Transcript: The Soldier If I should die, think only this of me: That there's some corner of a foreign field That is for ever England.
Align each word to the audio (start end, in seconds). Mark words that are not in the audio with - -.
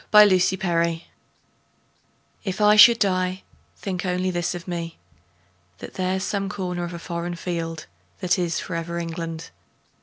The 0.09 0.39
Soldier 0.39 1.01
If 2.43 2.59
I 2.59 2.75
should 2.75 2.97
die, 2.97 3.43
think 3.77 4.03
only 4.03 4.31
this 4.31 4.55
of 4.55 4.67
me: 4.67 4.97
That 5.77 5.93
there's 5.93 6.23
some 6.23 6.49
corner 6.49 6.83
of 6.85 6.95
a 6.95 6.97
foreign 6.97 7.35
field 7.35 7.85
That 8.19 8.39
is 8.39 8.59
for 8.59 8.75
ever 8.75 8.97
England. 8.97 9.51